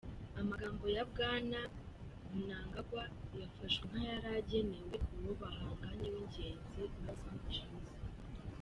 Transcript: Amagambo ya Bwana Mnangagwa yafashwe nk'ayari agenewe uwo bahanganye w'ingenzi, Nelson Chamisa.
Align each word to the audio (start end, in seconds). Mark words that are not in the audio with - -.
Amagambo 0.41 0.85
ya 0.95 1.03
Bwana 1.11 1.59
Mnangagwa 2.35 3.03
yafashwe 3.39 3.83
nk'ayari 3.91 4.29
agenewe 4.39 4.95
uwo 5.15 5.31
bahanganye 5.41 6.07
w'ingenzi, 6.13 6.83
Nelson 7.01 7.39
Chamisa. 7.55 7.95